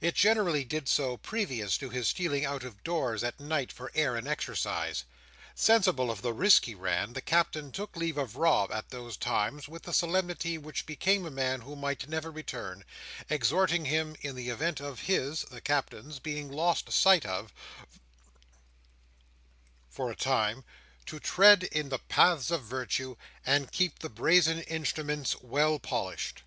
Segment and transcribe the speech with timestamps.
[0.00, 4.16] It generally did so previous to his stealing out of doors at night for air
[4.16, 5.04] and exercise.
[5.54, 9.68] Sensible of the risk he ran, the Captain took leave of Rob, at those times,
[9.68, 12.82] with the solemnity which became a man who might never return:
[13.28, 17.52] exhorting him, in the event of his (the Captain's) being lost sight of,
[19.90, 20.64] for a time,
[21.04, 26.42] to tread in the paths of virtue, and keep the brazen instruments well polished.